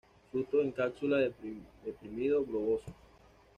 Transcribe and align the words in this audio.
Fruto 0.31 0.59
en 0.59 0.71
cápsula, 0.71 1.19
deprimido 1.85 2.41
o 2.41 2.43
globoso. 2.43 2.85